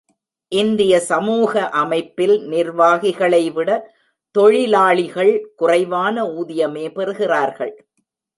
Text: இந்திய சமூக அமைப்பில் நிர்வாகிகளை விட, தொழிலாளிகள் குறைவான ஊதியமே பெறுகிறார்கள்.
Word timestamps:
இந்திய 0.51 0.93
சமூக 0.99 1.69
அமைப்பில் 1.69 2.33
நிர்வாகிகளை 2.47 3.51
விட, 3.51 3.69
தொழிலாளிகள் 4.35 5.33
குறைவான 5.55 6.25
ஊதியமே 6.39 6.85
பெறுகிறார்கள். 6.93 7.73